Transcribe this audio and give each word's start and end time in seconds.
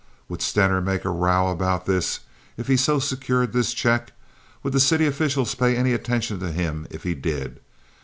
Would 0.29 0.41
Stener 0.41 0.81
make 0.81 1.05
a 1.05 1.11
row 1.11 1.49
about 1.49 1.85
this 1.85 2.21
if 2.57 2.65
he 2.65 2.75
so 2.75 2.97
secured 2.97 3.53
this 3.53 3.71
check? 3.71 4.13
Would 4.63 4.73
the 4.73 4.79
city 4.79 5.05
officials 5.05 5.53
pay 5.53 5.75
any 5.75 5.93
attention 5.93 6.39
to 6.39 6.51
him 6.51 6.87
if 6.89 7.03
he 7.03 7.13
did? 7.13 7.59